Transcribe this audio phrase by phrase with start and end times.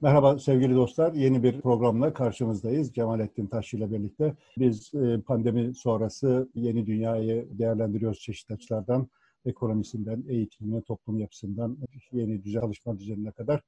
[0.00, 1.12] Merhaba sevgili dostlar.
[1.12, 2.92] Yeni bir programla karşınızdayız.
[2.92, 4.34] Cemalettin Taşçı ile birlikte.
[4.58, 9.08] Biz e, pandemi sonrası yeni dünyayı değerlendiriyoruz çeşitli açılardan.
[9.46, 11.78] Ekonomisinden, eğitimine, toplum yapısından,
[12.12, 13.60] yeni düzen alışma düzenine kadar.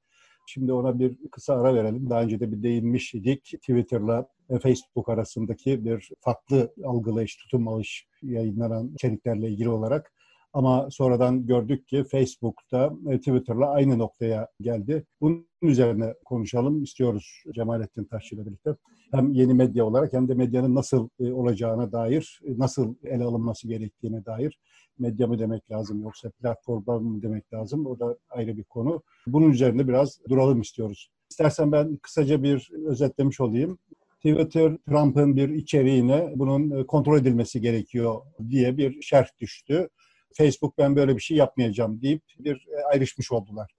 [0.47, 2.09] Şimdi ona bir kısa ara verelim.
[2.09, 3.43] Daha önce de bir değinmiş idik.
[3.43, 4.27] Twitter'la
[4.61, 10.13] Facebook arasındaki bir farklı algılayış, tutum alış yayınlanan içeriklerle ilgili olarak
[10.57, 15.05] ama sonradan gördük ki Facebook'ta e, Twitter'la aynı noktaya geldi.
[15.21, 18.75] Bunun üzerine konuşalım istiyoruz Cemalettin Taşçı ile birlikte.
[19.11, 23.67] Hem yeni medya olarak hem de medyanın nasıl e, olacağına dair, e, nasıl ele alınması
[23.67, 24.59] gerektiğine dair
[24.99, 29.03] medya mı demek lazım yoksa platform mı demek lazım o da ayrı bir konu.
[29.27, 31.09] Bunun üzerinde biraz duralım istiyoruz.
[31.29, 33.77] İstersen ben kısaca bir özetlemiş olayım.
[34.15, 39.89] Twitter Trump'ın bir içeriğine bunun kontrol edilmesi gerekiyor diye bir şerh düştü.
[40.37, 43.71] Facebook ben böyle bir şey yapmayacağım deyip bir e, ayrışmış oldular.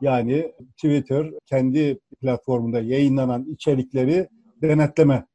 [0.00, 4.28] Yani Twitter kendi platformunda yayınlanan içerikleri
[4.62, 5.26] denetleme,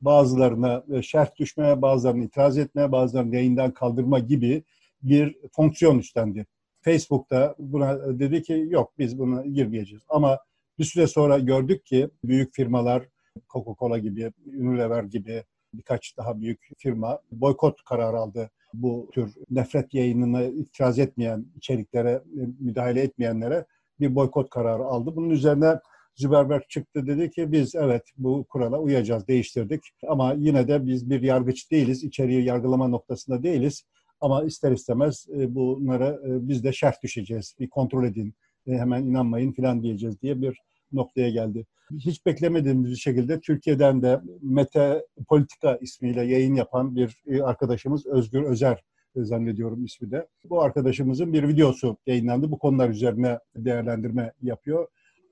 [0.00, 4.62] bazılarına e, şerh düşmeye, bazılarına itiraz etmeye, bazılarını yayından kaldırma gibi
[5.02, 6.46] bir fonksiyon üstlendi.
[6.80, 10.02] Facebook da buna dedi ki yok biz buna girmeyeceğiz.
[10.08, 10.38] Ama
[10.78, 13.02] bir süre sonra gördük ki büyük firmalar
[13.48, 20.42] Coca-Cola gibi, Unilever gibi birkaç daha büyük firma boykot kararı aldı bu tür nefret yayınına
[20.42, 23.64] itiraz etmeyen, içeriklere e, müdahale etmeyenlere
[24.00, 25.16] bir boykot kararı aldı.
[25.16, 25.78] Bunun üzerine
[26.14, 29.80] Zuckerberg çıktı dedi ki biz evet bu kurala uyacağız, değiştirdik.
[30.08, 33.84] Ama yine de biz bir yargıç değiliz, içeriği yargılama noktasında değiliz.
[34.20, 38.34] Ama ister istemez e, bunlara e, biz de şerh düşeceğiz, bir kontrol edin,
[38.66, 40.58] hemen inanmayın falan diyeceğiz diye bir
[40.92, 41.66] noktaya geldi.
[41.98, 48.42] Hiç beklemediğimiz bir şekilde Türkiye'den de Mete Politika ismiyle yayın yapan bir e, arkadaşımız Özgür
[48.42, 48.84] Özer
[49.16, 50.26] zannediyorum ismi de.
[50.44, 52.50] Bu arkadaşımızın bir videosu yayınlandı.
[52.50, 54.88] Bu konular üzerine değerlendirme yapıyor.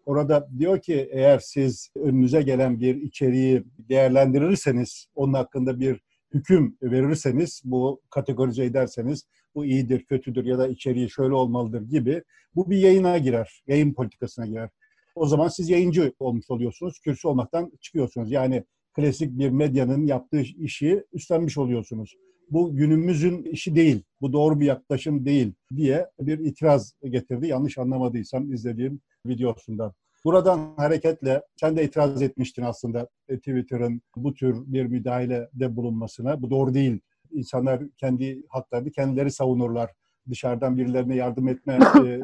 [0.06, 6.00] Orada diyor ki eğer siz önünüze gelen bir içeriği değerlendirirseniz, onun hakkında bir
[6.34, 12.22] hüküm verirseniz, bu kategorize ederseniz bu iyidir, kötüdür ya da içeriği şöyle olmalıdır gibi
[12.54, 14.70] bu bir yayına girer, yayın politikasına girer
[15.16, 17.00] o zaman siz yayıncı olmuş oluyorsunuz.
[17.00, 18.30] Kürsü olmaktan çıkıyorsunuz.
[18.30, 22.16] Yani klasik bir medyanın yaptığı işi üstlenmiş oluyorsunuz.
[22.50, 27.46] Bu günümüzün işi değil, bu doğru bir yaklaşım değil diye bir itiraz getirdi.
[27.46, 29.92] Yanlış anlamadıysam izlediğim videosundan.
[30.24, 36.42] Buradan hareketle sen de itiraz etmiştin aslında e, Twitter'ın bu tür bir müdahalede bulunmasına.
[36.42, 37.00] Bu doğru değil.
[37.32, 39.90] İnsanlar kendi haklarını kendileri savunurlar.
[40.30, 42.20] Dışarıdan birilerine yardım etme e,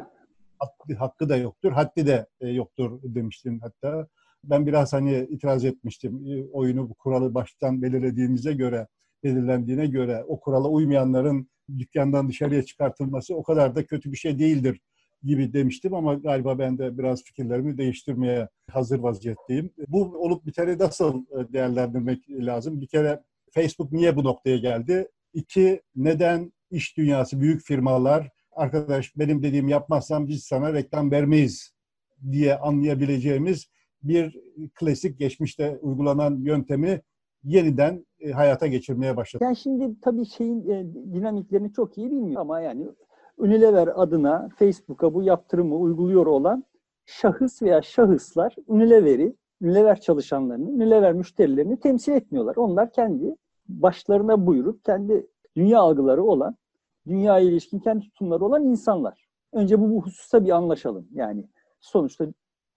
[0.97, 4.07] hakkı da yoktur, haddi de e, yoktur demiştin hatta.
[4.43, 6.27] Ben biraz hani itiraz etmiştim.
[6.27, 8.87] E, oyunu bu kuralı baştan belirlediğimize göre,
[9.23, 14.79] belirlendiğine göre o kurala uymayanların dükkandan dışarıya çıkartılması o kadar da kötü bir şey değildir
[15.23, 19.71] gibi demiştim ama galiba ben de biraz fikirlerimi değiştirmeye hazır vaziyetteyim.
[19.87, 22.81] Bu olup biteni nasıl e, değerlendirmek lazım?
[22.81, 25.07] Bir kere Facebook niye bu noktaya geldi?
[25.33, 31.73] İki, neden iş dünyası, büyük firmalar arkadaş benim dediğim yapmazsan biz sana reklam vermeyiz
[32.31, 33.67] diye anlayabileceğimiz
[34.03, 34.39] bir
[34.75, 37.01] klasik geçmişte uygulanan yöntemi
[37.43, 39.43] yeniden e, hayata geçirmeye başladı.
[39.43, 42.87] Yani şimdi tabii şeyin e, dinamiklerini çok iyi bilmiyor ama yani
[43.37, 46.63] Unilever adına Facebook'a bu yaptırımı uyguluyor olan
[47.05, 52.55] şahıs veya şahıslar Unilever'i, Unilever çalışanlarını, Unilever müşterilerini temsil etmiyorlar.
[52.55, 53.35] Onlar kendi
[53.67, 56.55] başlarına buyurup kendi dünya algıları olan
[57.07, 59.27] dünyaya ilişkin kendi tutumları olan insanlar.
[59.53, 61.07] Önce bu, bu hususta bir anlaşalım.
[61.13, 61.45] Yani
[61.79, 62.25] sonuçta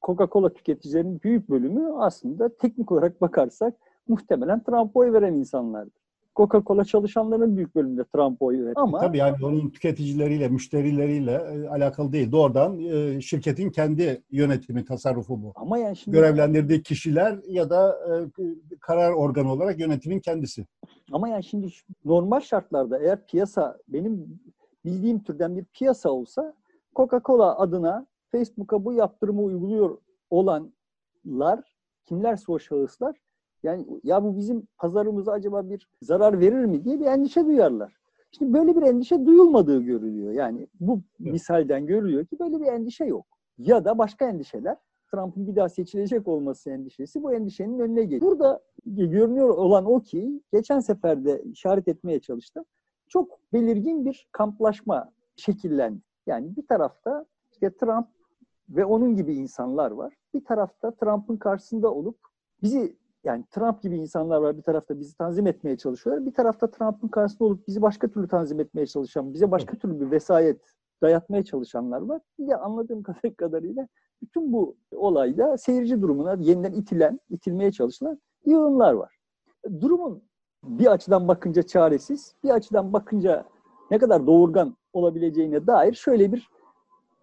[0.03, 3.75] Coca-Cola tüketicilerinin büyük bölümü aslında teknik olarak bakarsak
[4.09, 6.07] muhtemelen Trump'a oy veren insanlardır.
[6.37, 8.73] Coca-Cola çalışanların büyük bölümünde Trump'a oy verir.
[8.77, 12.33] Ama tabii yani onun tüketicileriyle, müşterileriyle e, alakalı değil.
[12.33, 15.53] Doğrudan e, şirketin kendi yönetimi, tasarrufu bu.
[15.55, 18.43] Ama yani şimdi görevlendirdiği kişiler ya da e,
[18.81, 20.67] karar organı olarak yönetimin kendisi.
[21.13, 21.69] Ama yani şimdi
[22.05, 24.41] normal şartlarda eğer piyasa benim
[24.85, 26.55] bildiğim türden bir piyasa olsa
[26.97, 29.99] Coca-Cola adına Facebook'a bu yaptırımı uyguluyor
[30.31, 31.75] olanlar
[32.05, 33.17] kimlerse o şahıslar
[33.63, 37.97] yani ya bu bizim pazarımıza acaba bir zarar verir mi diye bir endişe duyarlar.
[38.31, 40.33] Şimdi böyle bir endişe duyulmadığı görülüyor.
[40.33, 43.27] Yani bu misalden görülüyor ki böyle bir endişe yok.
[43.59, 44.77] Ya da başka endişeler
[45.11, 48.31] Trump'ın bir daha seçilecek olması endişesi bu endişenin önüne geliyor.
[48.31, 52.65] Burada görünüyor olan o ki geçen seferde işaret etmeye çalıştım.
[53.09, 56.01] Çok belirgin bir kamplaşma şekillendi.
[56.27, 58.07] Yani bir tarafta işte Trump
[58.69, 60.15] ve onun gibi insanlar var.
[60.35, 62.19] Bir tarafta Trump'ın karşısında olup
[62.63, 66.27] bizi yani Trump gibi insanlar var bir tarafta bizi tanzim etmeye çalışıyorlar.
[66.27, 70.11] Bir tarafta Trump'ın karşısında olup bizi başka türlü tanzim etmeye çalışan, bize başka türlü bir
[70.11, 72.23] vesayet dayatmaya çalışanlar var.
[72.39, 73.03] Bir de anladığım
[73.39, 73.89] kadarıyla
[74.23, 79.17] bütün bu olayda seyirci durumuna yeniden itilen, itilmeye çalışılan yığınlar var.
[79.81, 80.23] Durumun
[80.65, 83.45] bir açıdan bakınca çaresiz, bir açıdan bakınca
[83.91, 86.49] ne kadar doğurgan olabileceğine dair şöyle bir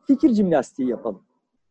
[0.07, 1.21] fikir jimnastiği yapalım.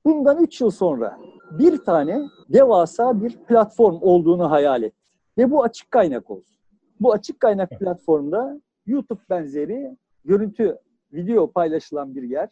[0.05, 1.19] Bundan 3 yıl sonra
[1.51, 4.95] bir tane devasa bir platform olduğunu hayal et.
[5.39, 6.57] Ve bu açık kaynak olsun.
[7.01, 10.79] Bu açık kaynak platformda YouTube benzeri görüntü,
[11.13, 12.49] video paylaşılan bir yer.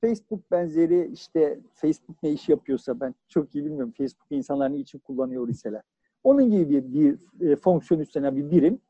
[0.00, 3.92] Facebook benzeri işte Facebook ne iş yapıyorsa ben çok iyi bilmiyorum.
[3.98, 5.82] Facebook insanlar için kullanıyor iseler.
[6.24, 8.80] Onun gibi bir, bir e, fonksiyon üstlenen bir birim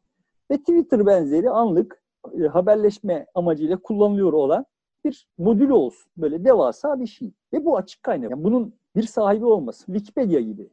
[0.51, 2.03] ve Twitter benzeri anlık
[2.41, 4.67] e, haberleşme amacıyla kullanılıyor olan
[5.05, 6.11] bir modül olsun.
[6.17, 7.33] Böyle devasa bir şey.
[7.53, 8.31] Ve bu açık kaynak.
[8.31, 9.87] Yani bunun bir sahibi olması.
[9.87, 10.71] Wikipedia gibi.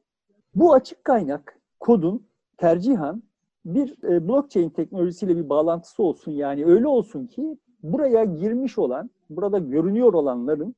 [0.56, 2.28] Bu açık kaynak kodun
[2.58, 3.24] tercihan
[3.66, 6.32] bir e, blockchain teknolojisiyle bir bağlantısı olsun.
[6.32, 10.76] Yani öyle olsun ki buraya girmiş olan, burada görünüyor olanların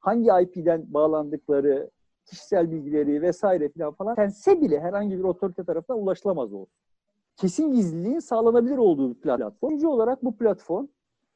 [0.00, 1.90] hangi IP'den bağlandıkları,
[2.24, 6.74] kişisel bilgileri vesaire falan falan tense bile herhangi bir otorite tarafından ulaşılamaz olsun.
[7.36, 9.70] Kesin gizliliğin sağlanabilir olduğu bir platform.
[9.70, 10.86] Üçüncü olarak bu platform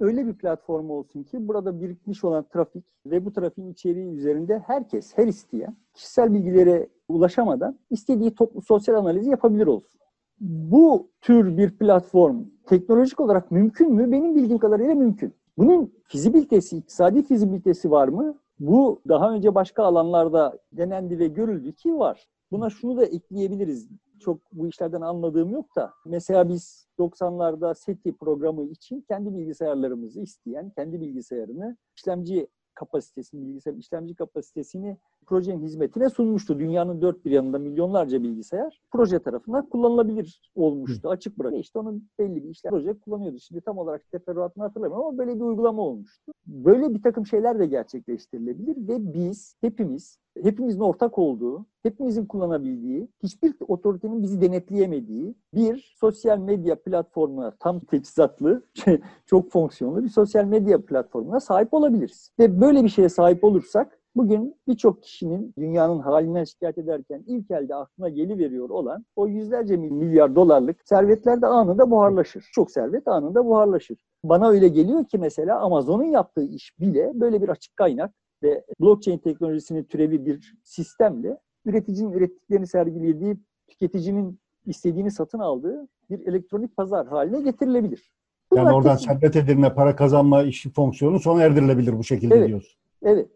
[0.00, 5.18] öyle bir platform olsun ki burada birikmiş olan trafik ve bu trafiğin içeriği üzerinde herkes,
[5.18, 9.99] her isteyen kişisel bilgilere ulaşamadan istediği toplu sosyal analizi yapabilir olsun.
[10.40, 14.12] Bu tür bir platform teknolojik olarak mümkün mü?
[14.12, 15.34] Benim bildiğim kadarıyla mümkün.
[15.58, 18.38] Bunun fizibilitesi, iktisadi fizibilitesi var mı?
[18.60, 22.28] Bu daha önce başka alanlarda denendi ve görüldü ki var.
[22.52, 23.88] Buna şunu da ekleyebiliriz.
[24.20, 25.92] Çok bu işlerden anladığım yok da.
[26.06, 32.48] Mesela biz 90'larda SETI programı için kendi bilgisayarlarımızı isteyen, kendi bilgisayarını işlemci
[32.80, 34.96] kapasitesini, bilgisayar işlemci kapasitesini
[35.26, 36.58] projenin hizmetine sunmuştu.
[36.58, 41.08] Dünyanın dört bir yanında milyonlarca bilgisayar proje tarafından kullanılabilir olmuştu.
[41.08, 41.12] Hı.
[41.12, 41.54] Açık bırak.
[41.54, 43.38] İşte onun belli bir işlem proje kullanıyordu.
[43.38, 46.32] Şimdi tam olarak teferruatını hatırlamıyorum ama böyle bir uygulama olmuştu.
[46.46, 53.54] Böyle bir takım şeyler de gerçekleştirilebilir ve biz hepimiz hepimizin ortak olduğu, hepimizin kullanabildiği, hiçbir
[53.68, 58.62] otoritenin bizi denetleyemediği bir sosyal medya platformuna tam teçhizatlı,
[59.26, 62.32] çok fonksiyonlu bir sosyal medya platformuna sahip olabiliriz.
[62.38, 67.74] Ve böyle bir şeye sahip olursak Bugün birçok kişinin dünyanın halinden şikayet ederken ilk elde
[67.74, 72.48] aklına geliveriyor olan o yüzlerce milyar dolarlık servetler de anında buharlaşır.
[72.52, 73.98] Çok servet anında buharlaşır.
[74.24, 79.18] Bana öyle geliyor ki mesela Amazon'un yaptığı iş bile böyle bir açık kaynak ve blockchain
[79.18, 83.36] teknolojisinin türevi bir sistemle üreticinin ürettiklerini sergilediği,
[83.68, 88.12] tüketicinin istediğini satın aldığı bir elektronik pazar haline getirilebilir.
[88.50, 89.06] Bunlar yani oradan kesin...
[89.08, 92.80] servet edilme, para kazanma işi fonksiyonu sona erdirilebilir bu şekilde evet, diyorsun.
[93.02, 93.28] Evet.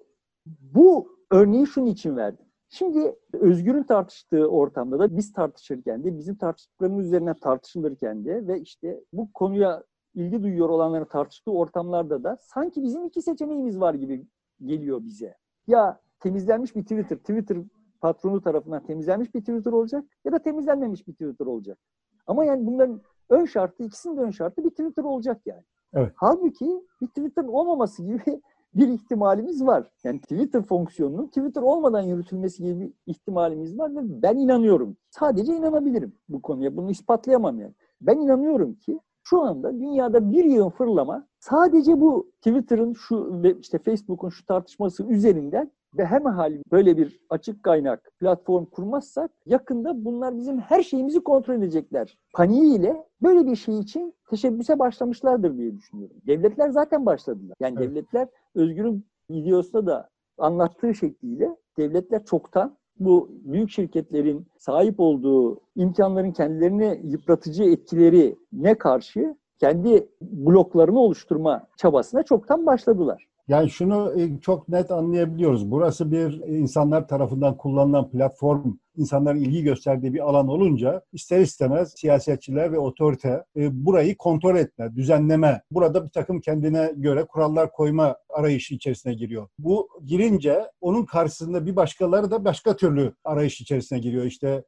[0.47, 2.47] Bu örneği şunun için verdim.
[2.69, 9.01] Şimdi Özgür'ün tartıştığı ortamda da biz tartışırken de bizim tartıştıklarımız üzerine tartışılırken de ve işte
[9.13, 9.85] bu konuya
[10.15, 14.27] ilgi duyuyor olanların tartıştığı ortamlarda da sanki bizim iki seçeneğimiz var gibi
[14.65, 15.35] geliyor bize.
[15.67, 17.59] Ya temizlenmiş bir Twitter, Twitter
[18.01, 21.79] patronu tarafından temizlenmiş bir Twitter olacak ya da temizlenmemiş bir Twitter olacak.
[22.27, 25.63] Ama yani bunların ön şartı, ikisinin de ön şartı bir Twitter olacak yani.
[25.95, 26.13] Evet.
[26.17, 28.23] Halbuki bir Twitter olmaması gibi
[28.75, 29.91] bir ihtimalimiz var.
[30.05, 34.97] Yani Twitter fonksiyonunun Twitter olmadan yürütülmesi gibi bir ihtimalimiz var ve ben inanıyorum.
[35.11, 36.77] Sadece inanabilirim bu konuya.
[36.77, 37.75] Bunu ispatlayamam yani.
[38.01, 43.79] Ben inanıyorum ki şu anda dünyada bir yığın fırlama sadece bu Twitter'ın şu ve işte
[43.79, 50.37] Facebook'un şu tartışması üzerinden ve hem hal böyle bir açık kaynak platform kurmazsak yakında bunlar
[50.37, 52.19] bizim her şeyimizi kontrol edecekler.
[52.33, 56.17] Paniğiyle böyle bir şey için teşebbüse başlamışlardır diye düşünüyorum.
[56.27, 57.57] Devletler zaten başladılar.
[57.61, 57.91] Yani evet.
[57.91, 67.01] devletler Özgür'ün videosunda da anlattığı şekliyle devletler çoktan bu büyük şirketlerin sahip olduğu imkanların kendilerini
[67.05, 73.27] yıpratıcı etkileri ne karşı kendi bloklarını oluşturma çabasına çoktan başladılar.
[73.49, 75.71] Yani şunu e, çok net anlayabiliyoruz.
[75.71, 82.73] Burası bir insanlar tarafından kullanılan platform, insanların ilgi gösterdiği bir alan olunca ister istemez siyasetçiler
[82.73, 88.75] ve otorite e, burayı kontrol etme, düzenleme, burada bir takım kendine göre kurallar koyma arayışı
[88.75, 89.49] içerisine giriyor.
[89.59, 94.25] Bu girince onun karşısında bir başkaları da başka türlü arayış içerisine giriyor.
[94.25, 94.65] İşte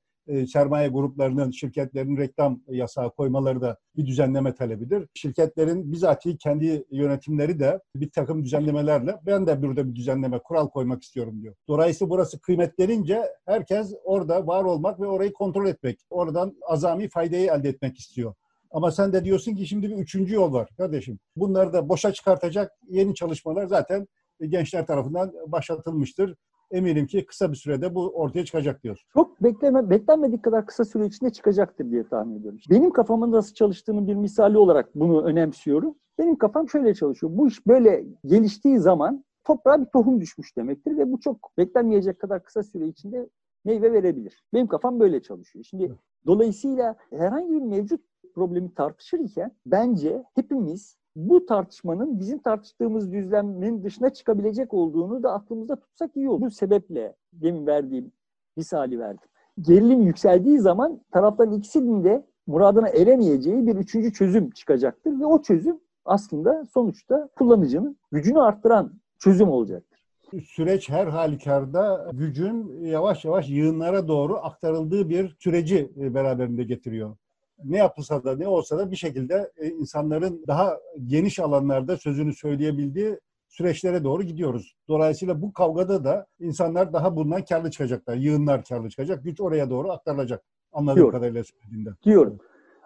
[0.49, 5.09] sermaye gruplarının, şirketlerin reklam yasağı koymaları da bir düzenleme talebidir.
[5.15, 11.03] Şirketlerin bizatihi kendi yönetimleri de bir takım düzenlemelerle ben de burada bir düzenleme, kural koymak
[11.03, 11.55] istiyorum diyor.
[11.69, 17.69] Dolayısıyla burası kıymetlenince herkes orada var olmak ve orayı kontrol etmek, oradan azami faydayı elde
[17.69, 18.35] etmek istiyor.
[18.71, 21.19] Ama sen de diyorsun ki şimdi bir üçüncü yol var kardeşim.
[21.37, 24.07] Bunları da boşa çıkartacak yeni çalışmalar zaten
[24.49, 26.35] gençler tarafından başlatılmıştır
[26.71, 29.07] eminim ki kısa bir sürede bu ortaya çıkacak diyor.
[29.13, 32.59] Çok bekleme, beklenmedik kadar kısa süre içinde çıkacaktır diye tahmin ediyorum.
[32.71, 35.95] Benim kafamın nasıl çalıştığını bir misali olarak bunu önemsiyorum.
[36.19, 37.33] Benim kafam şöyle çalışıyor.
[37.37, 42.43] Bu iş böyle geliştiği zaman toprağa bir tohum düşmüş demektir ve bu çok beklenmeyecek kadar
[42.43, 43.29] kısa süre içinde
[43.65, 44.45] meyve verebilir.
[44.55, 45.65] Benim kafam böyle çalışıyor.
[45.65, 45.95] Şimdi
[46.27, 48.01] dolayısıyla herhangi bir mevcut
[48.35, 56.17] problemi tartışırken bence hepimiz bu tartışmanın bizim tartıştığımız düzlemin dışına çıkabilecek olduğunu da aklımızda tutsak
[56.17, 56.41] iyi olur.
[56.41, 58.13] Bu sebeple demin verdiğim
[58.57, 59.29] misali verdim.
[59.61, 65.81] Gerilim yükseldiği zaman tarafların ikisinin de muradına eremeyeceği bir üçüncü çözüm çıkacaktır ve o çözüm
[66.05, 69.97] aslında sonuçta kullanıcının gücünü arttıran çözüm olacaktır.
[70.45, 77.17] Süreç her halükarda gücün yavaş yavaş yığınlara doğru aktarıldığı bir süreci beraberinde getiriyor
[77.65, 83.19] ne yapılsa da ne olsa da bir şekilde e, insanların daha geniş alanlarda sözünü söyleyebildiği
[83.49, 84.75] süreçlere doğru gidiyoruz.
[84.89, 88.17] Dolayısıyla bu kavgada da insanlar daha bundan karlı çıkacaklar.
[88.17, 89.25] Yığınlar karlı çıkacak.
[89.25, 90.45] Güç oraya doğru aktarılacak.
[90.73, 91.13] Anladığım Diyorum.
[91.13, 91.95] kadarıyla söylediğinden.
[92.05, 92.39] Diyorum.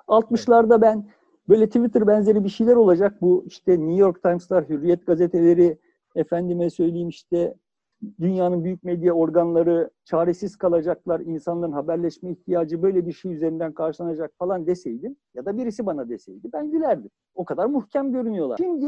[0.08, 1.10] 60'larda ben
[1.48, 3.22] böyle Twitter benzeri bir şeyler olacak.
[3.22, 5.78] Bu işte New York Times'lar, Hürriyet gazeteleri,
[6.14, 7.54] efendime söyleyeyim işte
[8.20, 14.66] dünyanın büyük medya organları çaresiz kalacaklar, insanların haberleşme ihtiyacı böyle bir şey üzerinden karşılanacak falan
[14.66, 17.10] deseydim ya da birisi bana deseydi ben gülerdim.
[17.34, 18.56] O kadar muhkem görünüyorlar.
[18.56, 18.86] Şimdi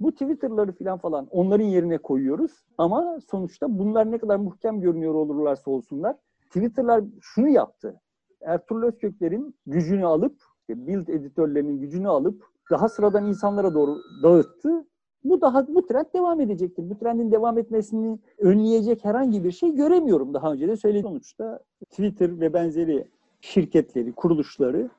[0.00, 5.70] bu Twitter'ları falan falan onların yerine koyuyoruz ama sonuçta bunlar ne kadar muhkem görünüyor olurlarsa
[5.70, 6.16] olsunlar
[6.46, 8.00] Twitter'lar şunu yaptı.
[8.40, 10.36] Ertuğrul Özkökler'in gücünü alıp,
[10.68, 14.86] build editörlerinin gücünü alıp daha sıradan insanlara doğru dağıttı
[15.24, 16.90] bu daha bu trend devam edecektir.
[16.90, 22.40] Bu trendin devam etmesini önleyecek herhangi bir şey göremiyorum daha önce de söylediğim sonuçta Twitter
[22.40, 23.04] ve benzeri
[23.40, 24.90] şirketleri, kuruluşları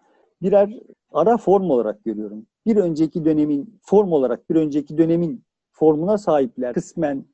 [0.42, 0.80] birer
[1.14, 2.46] ara form olarak görüyorum.
[2.66, 6.74] Bir önceki dönemin form olarak bir önceki dönemin formuna sahipler.
[6.74, 7.26] Kısmen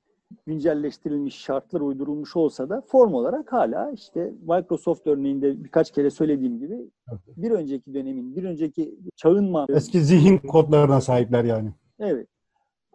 [0.45, 6.89] güncelleştirilmiş şartlar uydurulmuş olsa da form olarak hala işte Microsoft örneğinde birkaç kere söylediğim gibi
[7.38, 11.69] bir önceki dönemin, bir önceki çağın Eski zihin kodlarına sahipler yani.
[12.00, 12.27] Evet.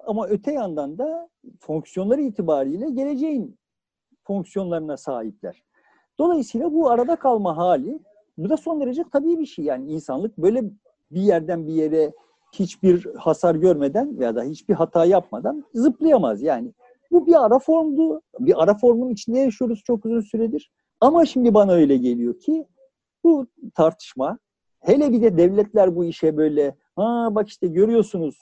[0.06, 1.28] Ama öte yandan da
[1.60, 3.58] fonksiyonları itibariyle geleceğin
[4.24, 5.62] fonksiyonlarına sahipler.
[6.18, 7.98] Dolayısıyla bu arada kalma hali
[8.38, 9.64] bu da son derece tabii bir şey.
[9.64, 10.62] Yani insanlık böyle
[11.10, 12.12] bir yerden bir yere
[12.52, 16.42] hiçbir hasar görmeden veya da hiçbir hata yapmadan zıplayamaz.
[16.42, 16.72] Yani
[17.10, 18.22] bu bir ara formdu.
[18.40, 20.70] Bir ara formun içinde yaşıyoruz çok uzun süredir.
[21.00, 22.66] Ama şimdi bana öyle geliyor ki
[23.24, 24.38] bu tartışma
[24.80, 28.38] hele bir de devletler bu işe böyle ha bak işte görüyorsunuz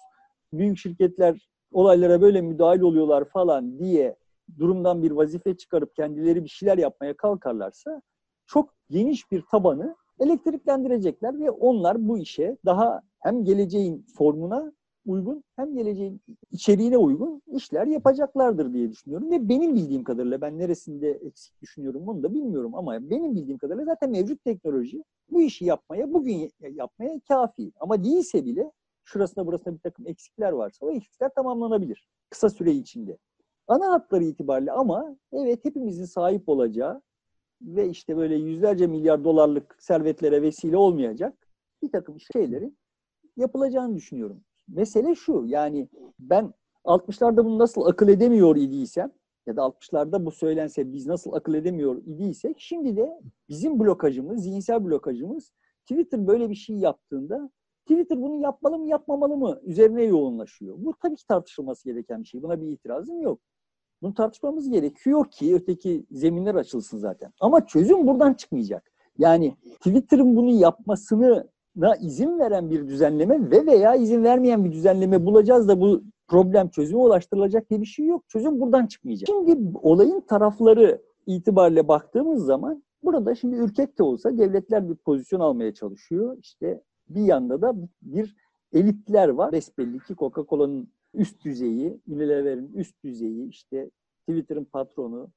[0.52, 4.16] büyük şirketler olaylara böyle müdahil oluyorlar falan diye
[4.58, 8.02] durumdan bir vazife çıkarıp kendileri bir şeyler yapmaya kalkarlarsa
[8.46, 14.72] çok geniş bir tabanı elektriklendirecekler ve onlar bu işe daha hem geleceğin formuna
[15.06, 16.20] uygun hem geleceğin
[16.52, 19.30] içeriğine uygun işler yapacaklardır diye düşünüyorum.
[19.30, 23.84] Ve benim bildiğim kadarıyla ben neresinde eksik düşünüyorum onu da bilmiyorum ama benim bildiğim kadarıyla
[23.84, 27.72] zaten mevcut teknoloji bu işi yapmaya, bugün yapmaya kafi.
[27.80, 28.72] Ama değilse bile
[29.04, 33.18] şurasında burasında bir takım eksikler varsa o eksikler tamamlanabilir kısa süre içinde.
[33.68, 37.02] Ana hatları itibariyle ama evet hepimizin sahip olacağı
[37.62, 41.48] ve işte böyle yüzlerce milyar dolarlık servetlere vesile olmayacak
[41.82, 42.78] bir takım şeylerin
[43.36, 44.44] yapılacağını düşünüyorum.
[44.68, 49.12] Mesele şu yani ben 60'larda bunu nasıl akıl edemiyor idiysem
[49.46, 54.84] ya da 60'larda bu söylense biz nasıl akıl edemiyor idiysek şimdi de bizim blokajımız, zihinsel
[54.84, 57.50] blokajımız Twitter böyle bir şey yaptığında
[57.84, 60.74] Twitter bunu yapmalı mı yapmamalı mı üzerine yoğunlaşıyor.
[60.78, 62.42] Bu tabii ki tartışılması gereken bir şey.
[62.42, 63.40] Buna bir itirazım yok.
[64.02, 67.32] Bunu tartışmamız gerekiyor ki öteki zeminler açılsın zaten.
[67.40, 68.92] Ama çözüm buradan çıkmayacak.
[69.18, 71.48] Yani Twitter'ın bunu yapmasını
[71.80, 76.68] da izin veren bir düzenleme ve veya izin vermeyen bir düzenleme bulacağız da bu problem
[76.68, 78.28] çözüme ulaştırılacak diye bir şey yok.
[78.28, 79.26] Çözüm buradan çıkmayacak.
[79.26, 85.74] Şimdi olayın tarafları itibariyle baktığımız zaman burada şimdi ürkek de olsa devletler bir pozisyon almaya
[85.74, 86.36] çalışıyor.
[86.40, 88.36] İşte bir yanda da bir
[88.72, 89.52] elitler var.
[89.52, 93.90] Besbelli ki Coca-Cola'nın üst düzeyi, Unilever'in üst düzeyi, işte
[94.28, 95.28] Twitter'ın patronu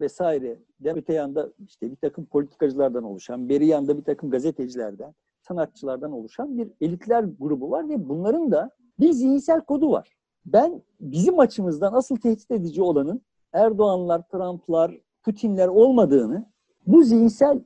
[0.00, 0.58] vesaire.
[0.84, 6.68] Öte yanda işte bir takım politikacılardan oluşan, beri yanda bir takım gazetecilerden, sanatçılardan oluşan bir
[6.80, 10.16] elitler grubu var ve bunların da bir zihinsel kodu var.
[10.46, 13.20] Ben bizim açımızdan asıl tehdit edici olanın
[13.52, 16.46] Erdoğanlar, Trump'lar, Putin'ler olmadığını,
[16.86, 17.60] bu zihinsel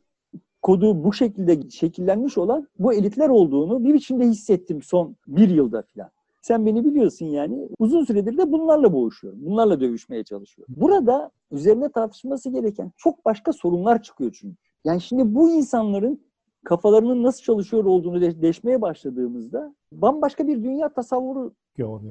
[0.63, 6.11] kodu bu şekilde şekillenmiş olan bu elitler olduğunu bir biçimde hissettim son bir yılda falan.
[6.43, 7.69] Sen beni biliyorsun yani.
[7.79, 9.39] Uzun süredir de bunlarla boğuşuyorum.
[9.47, 10.75] Bunlarla dövüşmeye çalışıyorum.
[10.79, 14.57] Burada üzerine tartışması gereken çok başka sorunlar çıkıyor çünkü.
[14.85, 16.21] Yani şimdi bu insanların
[16.65, 21.53] kafalarının nasıl çalışıyor olduğunu deşmeye başladığımızda bambaşka bir dünya tasavvuru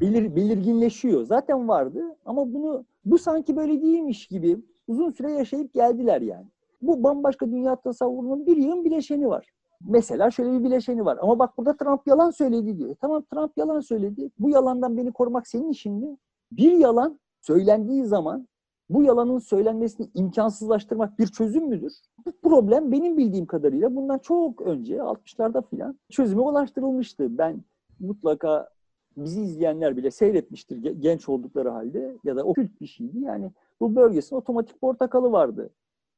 [0.01, 1.23] belir, belirginleşiyor.
[1.23, 6.45] Zaten vardı ama bunu bu sanki böyle değilmiş gibi uzun süre yaşayıp geldiler yani.
[6.81, 9.49] Bu bambaşka dünya tasavvurunun bir yığın bileşeni var.
[9.81, 11.17] Mesela şöyle bir bileşeni var.
[11.21, 12.95] Ama bak burada Trump yalan söyledi diyor.
[13.01, 14.31] Tamam Trump yalan söyledi.
[14.39, 16.17] Bu yalandan beni korumak senin işin mi?
[16.51, 18.47] Bir yalan söylendiği zaman
[18.89, 21.93] bu yalanın söylenmesini imkansızlaştırmak bir çözüm müdür?
[22.25, 27.37] Bu problem benim bildiğim kadarıyla bundan çok önce 60'larda filan çözüme ulaştırılmıştı.
[27.37, 27.63] Ben
[27.99, 28.69] mutlaka
[29.17, 33.19] bizi izleyenler bile seyretmiştir genç oldukları halde ya da okült bir şeydi.
[33.19, 35.69] Yani bu bölgesinde otomatik portakalı vardı.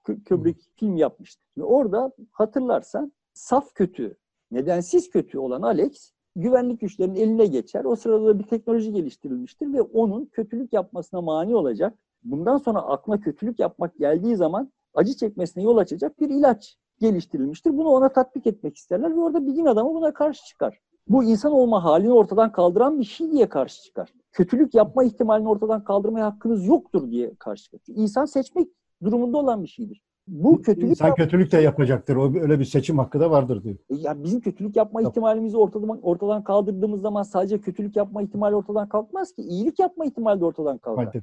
[0.03, 1.43] Kubrick film yapmıştı.
[1.53, 4.17] Şimdi orada hatırlarsan saf kötü,
[4.51, 7.86] nedensiz kötü olan Alex güvenlik güçlerinin eline geçer.
[7.86, 11.93] O sırada bir teknoloji geliştirilmiştir ve onun kötülük yapmasına mani olacak.
[12.24, 17.77] Bundan sonra aklına kötülük yapmak geldiği zaman acı çekmesine yol açacak bir ilaç geliştirilmiştir.
[17.77, 20.79] Bunu ona tatbik etmek isterler ve orada bir din adamı buna karşı çıkar.
[21.08, 24.13] Bu insan olma halini ortadan kaldıran bir şey diye karşı çıkar.
[24.31, 27.79] Kötülük yapma ihtimalini ortadan kaldırmaya hakkınız yoktur diye karşı çıkar.
[27.88, 28.67] İnsan seçmek
[29.03, 30.01] durumunda olan bir şeydir.
[30.27, 32.15] Bu kötülük İnsan kötülük de yapacaktır.
[32.15, 33.75] O öyle bir seçim hakkı da vardır diyor.
[33.89, 35.10] E, ya bizim kötülük yapma Yok.
[35.10, 39.41] ihtimalimizi ortadan ortadan kaldırdığımız zaman sadece kötülük yapma ihtimali ortadan kalkmaz ki.
[39.41, 41.13] İyilik yapma ihtimali de ortadan kalkar.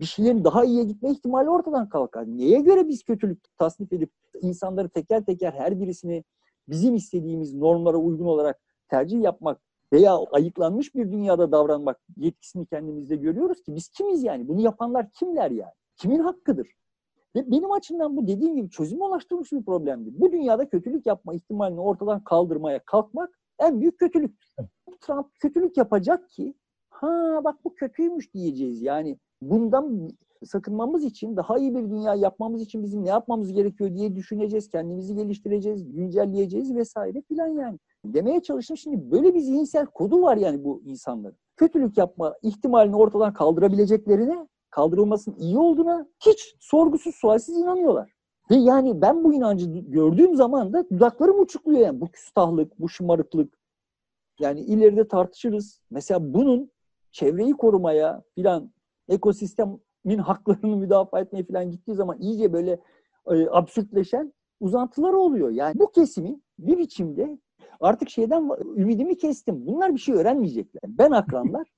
[0.00, 2.26] Bir şeylerin daha iyiye gitme ihtimali ortadan kalkar.
[2.26, 4.10] Neye göre biz kötülük tasnif edip
[4.42, 6.24] insanları teker teker her birisini
[6.68, 9.60] bizim istediğimiz normlara uygun olarak tercih yapmak
[9.92, 14.48] veya ayıklanmış bir dünyada davranmak yetkisini kendimizde görüyoruz ki biz kimiz yani?
[14.48, 15.72] Bunu yapanlar kimler yani?
[15.96, 16.68] Kimin hakkıdır?
[17.36, 20.20] Ve benim açımdan bu dediğim gibi çözüme ulaştırılmış bir problemdir.
[20.20, 24.36] Bu dünyada kötülük yapma ihtimalini ortadan kaldırmaya kalkmak en büyük kötülük.
[25.00, 26.54] Trump kötülük yapacak ki
[26.90, 28.82] ha bak bu kötüymüş diyeceğiz.
[28.82, 30.10] Yani bundan
[30.44, 35.14] sakınmamız için, daha iyi bir dünya yapmamız için bizim ne yapmamız gerekiyor diye düşüneceğiz, kendimizi
[35.14, 37.78] geliştireceğiz, güncelleyeceğiz vesaire filan yani.
[38.04, 41.36] Demeye çalıştım şimdi böyle bir zihinsel kodu var yani bu insanların.
[41.56, 48.12] Kötülük yapma ihtimalini ortadan kaldırabileceklerine kaldırılmasının iyi olduğuna hiç sorgusuz sualsiz inanıyorlar.
[48.50, 52.00] Ve yani ben bu inancı gördüğüm zaman da dudaklarım uçukluyor yani.
[52.00, 53.58] Bu küstahlık, bu şımarıklık.
[54.40, 55.80] Yani ileride tartışırız.
[55.90, 56.70] Mesela bunun
[57.12, 58.72] çevreyi korumaya filan
[59.08, 62.80] ekosistemin haklarını müdafaa etmeye filan gittiği zaman iyice böyle
[63.30, 65.50] e, absürtleşen uzantılar oluyor.
[65.50, 67.38] Yani bu kesimin bir biçimde
[67.80, 69.66] artık şeyden ümidimi kestim.
[69.66, 70.82] Bunlar bir şey öğrenmeyecekler.
[70.86, 71.75] Ben akranlar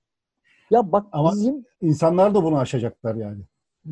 [0.70, 1.64] ya bak Ama bizim...
[1.80, 3.42] insanlar da bunu aşacaklar yani.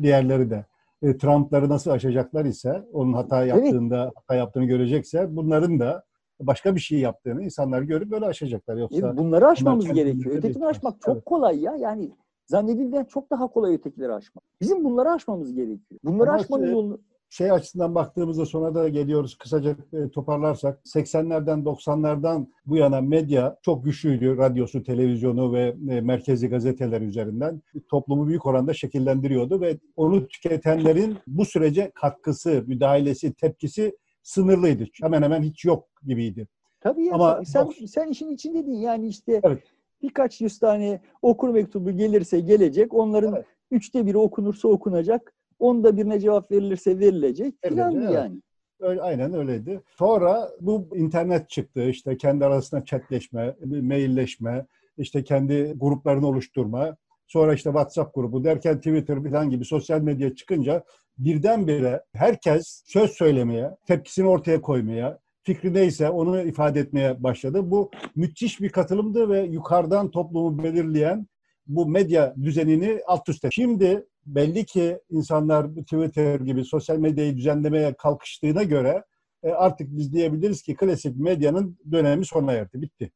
[0.01, 0.65] Diğerleri de.
[1.01, 4.13] E, Trump'ları nasıl aşacaklar ise, onun hata yaptığında, evet.
[4.15, 6.03] hata yaptığını görecekse bunların da
[6.39, 8.77] başka bir şey yaptığını insanlar görüp böyle aşacaklar.
[8.77, 10.35] Yoksa e, bunları aşmamız gerekiyor.
[10.35, 11.25] Ötekini aşmak çok evet.
[11.25, 11.75] kolay ya.
[11.75, 12.11] Yani
[12.45, 14.43] zannedildiğinden çok daha kolay ötekileri aşmak.
[14.61, 15.99] Bizim bunları aşmamız gerekiyor.
[16.03, 22.47] Bunları Ama aşmanın yolunu şey açısından baktığımızda sonra da geliyoruz kısaca e, toparlarsak 80'lerden 90'lardan
[22.65, 24.37] bu yana medya çok güçlüydü.
[24.37, 31.45] Radyosu, televizyonu ve e, merkezi gazeteler üzerinden toplumu büyük oranda şekillendiriyordu ve onu tüketenlerin bu
[31.45, 34.85] sürece katkısı, müdahalesi, tepkisi sınırlıydı.
[35.01, 36.47] Hemen hemen hiç yok gibiydi.
[36.79, 39.63] Tabii ya, Ama sen, sen işin içindeydin yani işte evet.
[40.01, 42.93] birkaç yüz tane okur mektubu gelirse gelecek.
[42.93, 43.45] Onların evet.
[43.71, 45.33] üçte biri okunursa okunacak.
[45.59, 48.13] Onda birine cevap verilirse verilecek filan evet.
[48.13, 48.41] yani.
[48.79, 49.81] Öyle, aynen öyleydi.
[49.97, 51.89] Sonra bu internet çıktı.
[51.89, 54.65] İşte kendi arasında chatleşme, mailleşme,
[54.97, 56.97] işte kendi gruplarını oluşturma.
[57.27, 60.83] Sonra işte WhatsApp grubu derken Twitter falan gibi sosyal medya çıkınca
[61.17, 67.71] birdenbire herkes söz söylemeye, tepkisini ortaya koymaya, fikri neyse onu ifade etmeye başladı.
[67.71, 71.27] Bu müthiş bir katılımdı ve yukarıdan toplumu belirleyen
[71.67, 73.55] bu medya düzenini alt üst etti.
[73.55, 79.03] Şimdi belli ki insanlar Twitter gibi sosyal medyayı düzenlemeye kalkıştığına göre
[79.43, 83.11] e, artık biz diyebiliriz ki klasik medyanın dönemi sona erdi, bitti.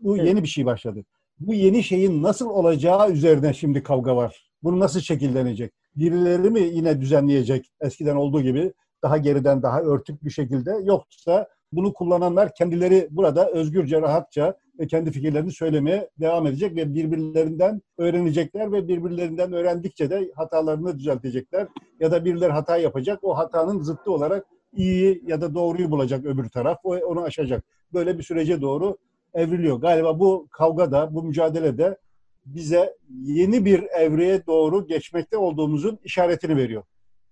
[0.00, 0.26] Bu evet.
[0.26, 1.04] yeni bir şey başladı.
[1.38, 4.50] Bu yeni şeyin nasıl olacağı üzerine şimdi kavga var.
[4.62, 5.72] Bunu nasıl şekillenecek?
[5.96, 11.92] Birileri mi yine düzenleyecek eskiden olduğu gibi daha geriden daha örtük bir şekilde yoksa bunu
[11.92, 19.52] kullananlar kendileri burada özgürce, rahatça kendi fikirlerini söylemeye devam edecek ve birbirlerinden öğrenecekler ve birbirlerinden
[19.52, 21.68] öğrendikçe de hatalarını düzeltecekler.
[22.00, 26.48] Ya da birileri hata yapacak, o hatanın zıttı olarak iyi ya da doğruyu bulacak öbür
[26.48, 27.64] taraf, onu aşacak.
[27.92, 28.96] Böyle bir sürece doğru
[29.34, 29.76] evriliyor.
[29.76, 31.98] Galiba bu kavga da, bu mücadele de
[32.46, 36.82] bize yeni bir evreye doğru geçmekte olduğumuzun işaretini veriyor.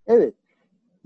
[0.06, 0.34] Evet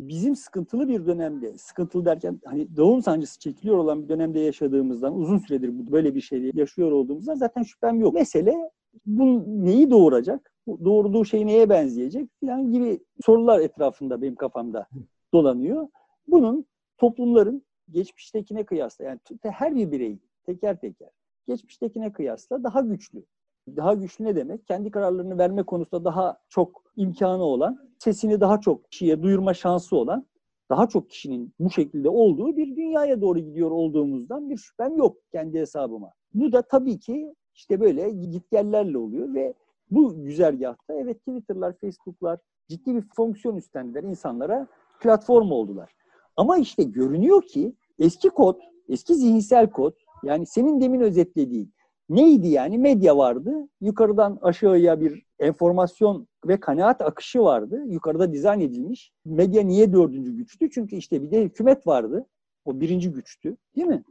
[0.09, 5.39] bizim sıkıntılı bir dönemde, sıkıntılı derken hani doğum sancısı çekiliyor olan bir dönemde yaşadığımızdan, uzun
[5.39, 8.15] süredir böyle bir şeyle yaşıyor olduğumuzdan zaten şüphem yok.
[8.15, 8.71] Mesele
[9.07, 10.53] bu neyi doğuracak?
[10.85, 12.31] Doğurduğu şey neye benzeyecek?
[12.41, 14.87] Falan gibi sorular etrafında benim kafamda
[15.35, 15.89] dolanıyor.
[16.29, 16.67] Bunun
[16.99, 21.11] toplumların geçmiştekine kıyasla yani her bir birey teker teker
[21.47, 23.25] geçmiştekine kıyasla daha güçlü
[23.69, 24.67] Daha güçlü ne demek?
[24.67, 30.27] Kendi kararlarını verme konusunda daha çok imkanı olan, sesini daha çok kişiye duyurma şansı olan,
[30.71, 35.59] daha çok kişinin bu şekilde olduğu bir dünyaya doğru gidiyor olduğumuzdan bir şüphem yok kendi
[35.59, 36.13] hesabıma.
[36.35, 39.55] Bu da tabii ki işte böyle gitgellerle oluyor ve
[39.91, 44.03] bu güzergahta evet Twitter'lar, Facebook'lar ciddi bir fonksiyon üstlendiler.
[44.03, 44.67] insanlara
[45.01, 45.93] platform oldular.
[46.37, 49.93] Ama işte görünüyor ki eski kod, eski zihinsel kod
[50.25, 51.73] yani senin demin özetlediğin
[52.15, 52.79] neydi yani?
[52.79, 53.69] Medya vardı.
[53.81, 57.83] Yukarıdan aşağıya bir enformasyon ve kanaat akışı vardı.
[57.87, 59.13] Yukarıda dizayn edilmiş.
[59.25, 60.71] Medya niye dördüncü güçtü?
[60.71, 62.27] Çünkü işte bir de hükümet vardı.
[62.65, 63.57] O birinci güçtü.
[63.77, 64.05] Değil mi?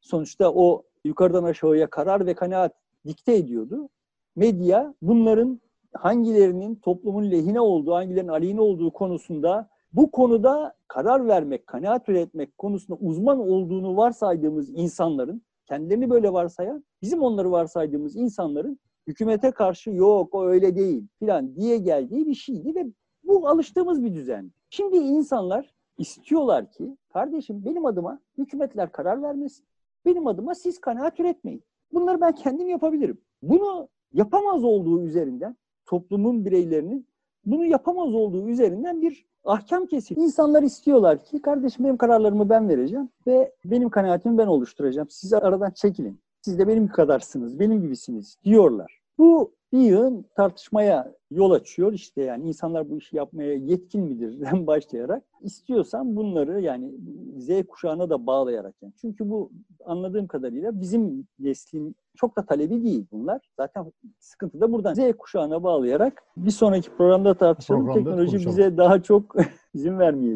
[0.00, 2.72] Sonuçta o yukarıdan aşağıya karar ve kanaat
[3.06, 3.88] dikte ediyordu.
[4.36, 5.60] Medya bunların
[5.92, 12.98] hangilerinin toplumun lehine olduğu, hangilerinin aleyhine olduğu konusunda bu konuda karar vermek, kanaat üretmek konusunda
[13.00, 20.46] uzman olduğunu varsaydığımız insanların, kendilerini böyle varsayan, bizim onları varsaydığımız insanların hükümete karşı yok o
[20.46, 22.86] öyle değil filan diye geldiği bir şeydi ve
[23.24, 24.52] bu alıştığımız bir düzen.
[24.70, 29.66] Şimdi insanlar istiyorlar ki kardeşim benim adıma hükümetler karar vermesin.
[30.04, 31.62] Benim adıma siz kanaat üretmeyin.
[31.92, 33.20] Bunları ben kendim yapabilirim.
[33.42, 37.06] Bunu yapamaz olduğu üzerinden toplumun bireylerinin
[37.46, 40.20] bunu yapamaz olduğu üzerinden bir ahkam kesin.
[40.20, 45.08] İnsanlar istiyorlar ki kardeşim benim kararlarımı ben vereceğim ve benim kanaatimi ben oluşturacağım.
[45.10, 46.20] Siz aradan çekilin.
[46.42, 49.00] Siz de benim kadarsınız, benim gibisiniz diyorlar.
[49.18, 51.92] Bu bir yığın tartışmaya yol açıyor.
[51.92, 56.92] İşte yani insanlar bu işi yapmaya yetkin midirden başlayarak istiyorsan bunları yani
[57.38, 58.92] Z kuşağına da bağlayarak yani.
[59.00, 59.50] Çünkü bu
[59.84, 63.50] anladığım kadarıyla bizim neslin çok da talebi değil bunlar.
[63.56, 64.94] Zaten sıkıntı da buradan.
[64.94, 67.84] Z kuşağına bağlayarak bir sonraki programda tartışalım.
[67.84, 68.56] Programda Teknoloji konuşalım.
[68.56, 69.36] bize daha çok
[69.74, 70.32] izin vermeyecek.